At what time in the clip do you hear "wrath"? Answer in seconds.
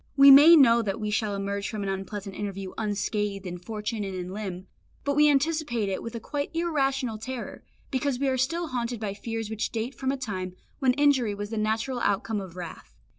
12.55-12.95